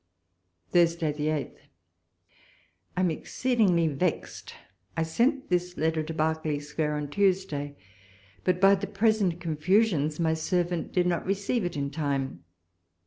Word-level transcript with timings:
Thursday 0.71 1.13
8tli. 1.13 1.57
I 2.97 3.01
am 3.01 3.11
exceedingly 3.11 3.87
vexed. 3.87 4.55
I 4.97 5.03
sent 5.03 5.51
this 5.51 5.77
letter 5.77 6.01
to 6.01 6.11
Berkelej' 6.11 6.59
Square 6.63 6.95
on 6.95 7.07
Tuesday, 7.07 7.77
but 8.43 8.59
by 8.59 8.73
the 8.73 8.87
present 8.87 9.39
confusions 9.39 10.19
my 10.19 10.33
servant 10.33 10.91
did 10.91 11.05
not 11.05 11.23
receive 11.27 11.65
it 11.65 11.77
in 11.77 11.91
time. 11.91 12.43